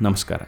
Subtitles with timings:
[0.00, 0.40] ನಮಸ್ಕಾರ.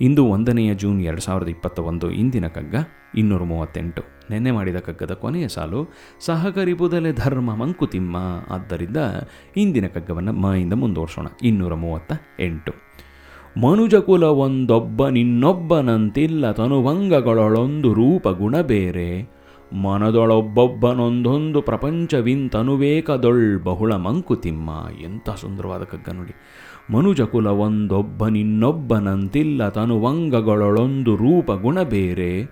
[0.00, 2.74] ಇಂದು ಒಂದನೆಯ ಜೂನ್ ಎರಡು ಸಾವಿರದ ಇಪ್ಪತ್ತ ಒಂದು ಇಂದಿನ ಕಗ್ಗ
[3.14, 4.02] ಇನ್ನೂರ ಮೂವತ್ತೆಂಟು.
[4.30, 5.88] ನೆನ್ನೆ ಮಾಡಿದ ಕಗ್ಗದ ಕೊನೆಯ ಸಾಲು
[6.20, 8.16] ಸಹಕರಿಬುದಲೆ ಧರ್ಮ ಮಂಕುತಿಮ್ಮ.
[8.50, 8.96] ಆದ್ದರಿಂದ
[9.56, 11.26] ಇಂದಿನ ಕಗ್ಗವನ್ನು ಮ ಇಂದ ಮುಂದುವರ್ಸೋಣ.
[11.42, 12.72] ಇನ್ನೂರ ಮೂವತ್ತ ಎಂಟು.
[13.60, 19.37] ಮನುಜಕುಲ ಒಂದೊಬ್ಬ ನಿನ್ನೊಬ್ಬನಂತಿಲ್ಲ ತನುಭಂಗಗಳೊಳೊಂದು ರೂಪ ಗುಣ ಬೇರೆ.
[19.72, 24.70] ಮನದೊಳೊಬ್ಬೊಬ್ಬನೊಂದೊಂದು ಪ್ರಪಂಚವಿಂತನುವೇಕದೊಳ್ ಬಹುಳ ಮಂಕುತಿಮ್ಮ
[25.04, 26.32] ಎಂಥ ಸುಂದರವಾದ ಕಗ್ಗ ನೋಡಿ.
[26.92, 32.44] ಮನುಜಕುಲ ಒಂದೊಬ್ಬ ನಿನ್ನೊಬ್ಬನಂತಿಲ್ಲ ತನುವಂಗಗಳೊಳೊಂದು ರೂಪ ಗುಣ ಬೇರೆ.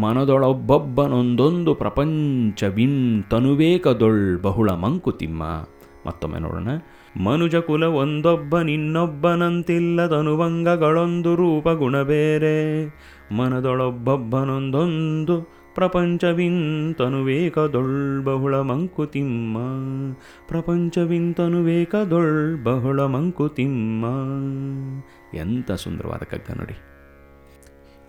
[0.00, 5.42] ಮನದೊಳೊಬ್ಬೊಬ್ಬನೊಂದೊಂದು ಪ್ರಪಂಚವಿಂತನುವೇಕದೊಳ್ ಬಹುಳ ಮಂಕುತಿಮ್ಮ
[6.06, 6.68] ಮತ್ತೊಮ್ಮೆ ನೋಡೋಣ.
[7.24, 12.86] ಮನುಜ ಕುಲ ಒಂದೊಬ್ಬ ನಿನ್ನೊಬ್ಬನಂತಿಲ್ಲ ತನುವಂಗಗಳೊಂದು ರೂಪ ಗುಣ ಬೇರೆ.
[13.36, 19.58] ಮನದೊಳೊಬ್ಬೊಬ್ಬನೊಂದೊಂದು ಪ್ರಪಂಚವಿಂತನುವೇಕದೊಳ್ ಬಹುಳ ಮಂಕುತಿಮ್ಮ
[20.48, 24.06] ಪ್ರಪಂಚವಿಂತನುವೇಕದೊಳ್ ಬಹುಳ ಮಂಕುತಿಮ್ಮ
[25.36, 26.74] ಎಂಥ ಸುಂದರವಾದ ಕಗ್ಗ ನೋಡಿ.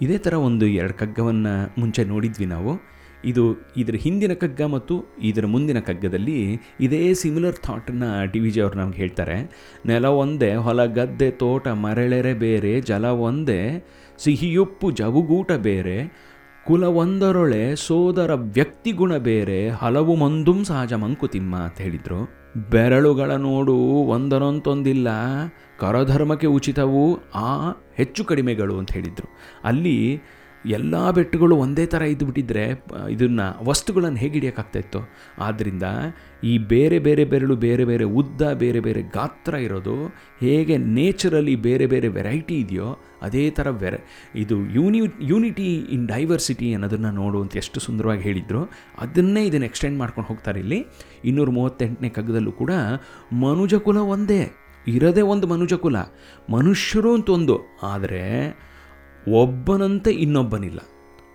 [0.02, 2.96] ಇದೇ ಥರ ಒಂದು ಎರಡು ಕಗ್ಗವನ್ನು ಮುಂಚೆ ನೋಡಿದ್ವಿ ನಾವು.
[3.26, 8.78] ಇದು ಇದರ ಹಿಂದಿನ ಕಗ್ಗ ಮತ್ತು ಇದರ ಮುಂದಿನ ಕಗ್ಗದಲ್ಲಿ ಇದೇ ಸಿಮಿಲರ್ ಥಾಟನ್ನ ಡಿ ವಿ ಜಿ ಅವ್ರು
[8.78, 9.54] ನಮ್ಗೆ ಹೇಳ್ತಾರೆ.
[9.86, 16.26] ನೆಲ ಒಂದೇ, ಹೊಲ ಗದ್ದೆ, ತೋಟ ಮರಳೆರೆ ಬೇರೆ, ಜಲ ಒಂದೇ, ಸಿಹಿಯುಪ್ಪು, ಜವುಗೂಟ ಬೇರೆ.
[16.68, 22.30] ಕುಲ ಒಂದರೊಳೆ ಸೋದರ ವ್ಯಕ್ತಿಗುಣ ಬೇರೆ, ಹಲವು ಮಂದುಂ ಸಹಜ ಮಂಕುತಿಮ್ಮ ಅಂತ ಹೇಳಿದರು.
[22.70, 23.76] ಬೆರಳುಗಳ ನೋಡು
[24.08, 25.08] ಒಂದರೊಂತೊಂದಿಲ್ಲ
[25.80, 29.28] ಕರಧರ್ಮಕ್ಕೆ ಉಚಿತವು ಆ ಹೆಚ್ಚು ಕಡಿಮೆಗಳು ಅಂತ ಹೇಳಿದರು.
[29.64, 30.22] ಅಲ್ಲಿ
[30.78, 32.64] ಎಲ್ಲ ಬೆಟ್ಟುಗಳು ಒಂದೇ ಥರ ಇದ್ದುಬಿಟ್ಟಿದ್ರೆ
[33.10, 35.00] ಇದನ್ನು ವಸ್ತುಗಳನ್ನು ಹೇಗೆ ಹಿಡಿಯೋಕ್ಕಾಗ್ತಾಯಿತ್ತು
[35.40, 35.84] ಆದ್ದರಿಂದ
[36.44, 39.96] ಈ ಬೇರೆ ಬೇರೆ ಬೆರಳು, ಬೇರೆ ಬೇರೆ ಉದ್ದ, ಬೇರೆ ಬೇರೆ ಗಾತ್ರ ಇರೋದು,
[40.40, 42.90] ಹೇಗೆ ನೇಚರಲ್ಲಿ ಬೇರೆ ಬೇರೆ ವೆರೈಟಿ ಇದೆಯೋ,
[43.22, 43.96] ಅದೇ ಥರ ವೆರ,
[44.36, 48.62] ಇದು ಯೂನಿ, ಯೂನಿಟಿ ಇನ್ ಡೈವರ್ಸಿಟಿ ಅನ್ನೋದನ್ನು ನೋಡು ಅಂತ ಎಷ್ಟು ಸುಂದರವಾಗಿ ಹೇಳಿದರು.
[49.00, 50.80] ಅದನ್ನೇ ಇದನ್ನು ಎಕ್ಸ್ಟೆಂಡ್ ಮಾಡ್ಕೊಂಡು ಹೋಗ್ತಾರೆ ಇಲ್ಲಿ.
[51.24, 52.72] ಇನ್ನೂರ ಮೂವತ್ತೆಂಟನೇ ಕಗ್ಗದಲ್ಲೂ ಕೂಡ
[53.32, 54.52] ಮನುಜಕುಲ ಒಂದೇ,
[54.88, 55.98] ಇರದೇ ಒಂದು ಮನುಜಕುಲ,
[56.50, 57.58] ಮನುಷ್ಯರು ಅಂತ ಒಂದು.
[57.84, 58.24] ಆದರೆ
[59.32, 60.80] ಒಬ್ಬನಂತೆ ಇನ್ನೊಬ್ಬನಿಲ್ಲ.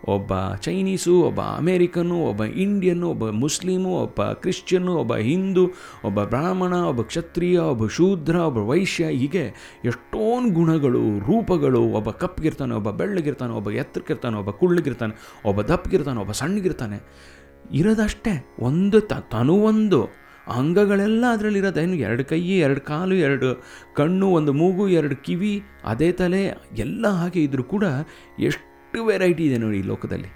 [0.09, 5.67] ಒಬ್ಬ ಚೈನೀಸು, ಒಬ್ಬ ಅಮೇರಿಕನು, ಒಬ್ಬ ಇಂಡಿಯನ್ನು ಒಬ್ಬ ಮುಸ್ಲಿಮು, ಒಬ್ಬ ಕ್ರಿಶ್ಚಿಯನ್ನು ಒಬ್ಬ ಹಿಂದೂ,
[6.05, 9.47] ಒಬ್ಬ ಬ್ರಾಹ್ಮಣ, ಒಬ್ಬ ಕ್ಷತ್ರಿಯ, ಒಬ್ಬ ಶೂದ್ರ, ಒಬ್ಬ ವೈಶ್ಯ, ಹೀಗೆ
[9.85, 17.31] ಎಷ್ಟೊಂದು ಗುಣಗಳು, ರೂಪಗಳು, ಒಬ್ಬ ಕಪ್ಪಗಿರ್ತಾನೆ ಒಬ್ಬ ಬೆಳ್ಳಗಿರ್ತಾನೆ, ಒಬ್ಬ ಎತ್ತರಕ್ಕಿರ್ತಾನೆ, ಒಬ್ಬ ಕುಳ್ಳಗಿರ್ತಾನೆ, ಒಬ್ಬ ದಪ್ಪಗಿರ್ತಾನೆ, ಒಬ್ಬ ಸಣ್ಣಗಿರ್ತಾನೆ.
[17.73, 23.65] ಇರೋದಷ್ಟೇ, ಒಂದು ತ, ತನುವೊಂದು ಅಂಗಗಳೆಲ್ಲ ಅದರಲ್ಲಿರೋದು ಏನು ಎರಡು ಕೈ, ಎರಡು ಕಾಲು, ಎರಡು
[23.95, 26.47] ಕಣ್ಣು, ಒಂದು ಮೂಗು, ಎರಡು ಕಿವಿ, ಅದೇ ತಲೆ,
[26.77, 27.85] ಎಲ್ಲ ಹಾಗೆ ಇದ್ದರೂ ಕೂಡ
[28.39, 30.29] ಎಷ್ಟು ವೆರೈಟಿ ಇದೆ ನೋಡಿ ಈ ಲೋಕದಲ್ಲಿ.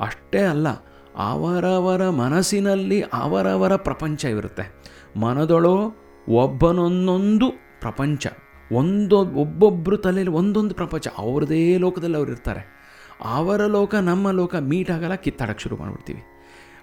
[0.00, 0.68] ಅಷ್ಟೇ ಅಲ್ಲ,
[1.16, 4.82] ಅವರವರ ಮನಸ್ಸಿನಲ್ಲಿ ಅವರವರ ಪ್ರಪಂಚ ಇರುತ್ತೆ.
[5.16, 5.94] ಮನದೊಳೋ
[6.28, 7.50] ಒಬ್ಬನೊಂದೊಂದು
[7.80, 8.26] ಪ್ರಪಂಚ.
[8.72, 11.08] ಒಂದೊ ಒಬ್ಬೊಬ್ಬರು ತಲೆಯಲ್ಲಿ ಒಂದೊಂದು ಪ್ರಪಂಚ.
[11.18, 12.62] ಅವ್ರದೇ ಲೋಕದಲ್ಲಿ ಅವರು ಇರ್ತಾರೆ
[13.24, 16.22] ಅವರ ಲೋಕ, ನಮ್ಮ ಲೋಕ ಮೀಟ್ ಆಗಲ್ಲ ಕಿತ್ತಾಡಕ್ಕೆ ಶುರು ಮಾಡಿಬಿಡ್ತೀವಿ.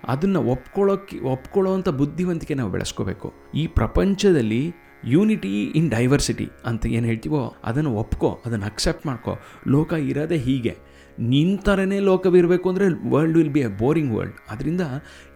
[0.04, 3.34] ಅದನ್ನು ಒಪ್ಕೊಳ್ಳೋಕ್ಕೆ ಒಪ್ಕೊಳ್ಳೋವಂಥ ಬುದ್ಧಿವಂತಿಕೆ ನಾವು ಬೆಳೆಸ್ಕೋಬೇಕು.
[3.56, 4.74] ಈ ಪ್ರಪಂಚದಲ್ಲಿ
[5.06, 9.34] ಯೂನಿಟಿ ಇನ್ ಡೈವರ್ಸಿಟಿ ಅಂತ ಏನು ಹೇಳ್ತೀವೋ ಅದನ್ನು ಒಪ್ಕೋ, ಅದನ್ನು ಅಕ್ಸೆಪ್ಟ್ ಮಾಡ್ಕೋ.
[9.68, 10.74] ಲೋಕ ಇರೋದೇ ಹೀಗೆ.
[11.20, 14.82] ನಿನ್ನ ಥರನೇ ಲೋಕವಿರಬೇಕು ಅಂದರೆ world will be a boring world ಅದರಿಂದ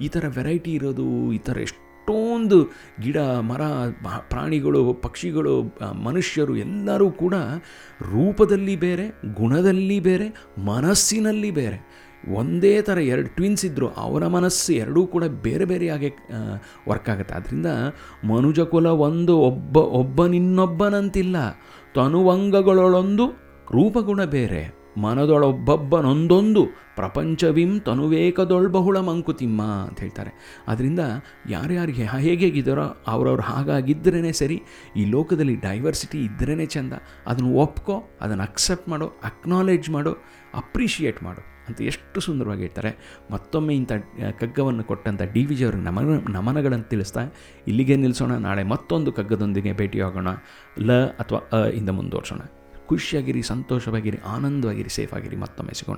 [0.01, 2.59] ಈ ಥರ ವೆರೈಟಿ ಇರೋದು, ಈ ಥರ ಎಷ್ಟೊಂದು
[3.01, 3.17] ಗಿಡ,
[3.49, 3.61] ಮರ
[4.29, 5.53] ಪ್ರಾಣಿಗಳು, ಪಕ್ಷಿಗಳು
[5.93, 7.35] ಮನುಷ್ಯರು ಎಲ್ಲರೂ ಕೂಡ
[8.11, 12.09] ರೂಪದಲ್ಲಿ ಬೇರೆ, ಗುಣದಲ್ಲಿ ಬೇರೆ, ಮನಸ್ಸಿನಲ್ಲಿ ಬೇರೆ.
[12.31, 16.09] ಒಂದೇ ಥರ ಎರಡು ಟ್ವಿನ್ಸ್ ಇದ್ದರು ಅವರ ಮನಸ್ಸು ಎರಡೂ ಕೂಡ ಬೇರೆ ಬೇರೆಯಾಗಿ
[16.89, 17.35] ವರ್ಕ್ ಆಗುತ್ತೆ.
[17.35, 17.65] ಆದ್ದರಿಂದ
[18.23, 21.35] ಮನುಜ ಕುಲ ಒಂದು, ಒಬ್ಬ, ಒಬ್ಬನಿನ್ನೊಬ್ಬನಂತಿಲ್ಲ.
[21.95, 23.27] ತನುವಂಗಗಳೊಳೊಂದು
[23.71, 24.83] ರೂಪಗುಣ ಬೇರೆ.
[24.97, 30.63] ಮನದೊಳೊಬ್ಬೊಬ್ಬನೊಂದೊಂದು, ಪ್ರಪಂಚವಿಂ ತನುವೇಕದೊಳ್ ಬಹುಳ ಮಂಕುತಿಮ್ಮ ಅಂತ ಹೇಳ್ತಾರೆ.
[30.67, 30.99] ಆದ್ದರಿಂದ
[31.49, 34.63] ಯಾರ್ಯಾರಿಗೆ ಹೇಗೇಗಿದ್ದಾರೋ ಅವ್ರವ್ರು ಹಾಗಾಗಿದ್ದರೇ ಸರಿ,
[34.95, 36.93] ಈ ಲೋಕದಲ್ಲಿ ಡೈವರ್ಸಿಟಿ ಇದ್ದರೇ ಚೆಂದ.
[37.27, 40.11] ಅದನ್ನು ಒಪ್ಕೋ, ಅದನ್ನು ಅಕ್ಸೆಪ್ಟ್ ಮಾಡೋ ಅಕ್ನಾಲೇಜ್ ಮಾಡೋ
[40.53, 41.52] ಅಪ್ರಿಷಿಯೇಟ್ ಮಾಡು.
[41.67, 43.21] ಅಂತ ಎಷ್ಟು ಸುಂದರವಾಗಿ ಹೇಳ್ತಾರೆ.
[43.31, 43.91] ಮತ್ತೊಮ್ಮೆ ಇಂಥ
[44.39, 47.21] ಕಗ್ಗವನ್ನು ಕೊಟ್ಟಂಥ ಡಿ ವಿ ಜಿ ಅವ್ರಿಗೆ ನಮನ, ನಮನಗಳನ್ನು ತಿಳಿಸ್ತಾ,
[47.67, 50.27] ಇಲ್ಲಿಗೆ ನಿಲ್ಲಿಸೋಣ ನಾಳೆ ಮತ್ತೊಂದು ಕಗ್ಗದೊಂದಿಗೆ ಭೇಟಿಯಾಗೋಣ
[50.79, 52.39] ಲ ಅಥವಾ ಅ ಇಂದ ಮುಂದುವರ್ಸೋಣ.
[52.85, 55.97] ಖುಷಿಯಾಗಿರಿ, ಸಂತೋಷವಾಗಿರಿ, ಆನಂದವಾಗಿರಿ, ಸೇಫಾಗಿರಿ, ಮತ್ತೊಮ್ಮೆ ಸಿಗೋಣ.